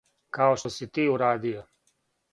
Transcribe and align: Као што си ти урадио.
Као 0.37 0.55
што 0.61 0.71
си 0.77 0.89
ти 0.97 1.05
урадио. 1.17 1.65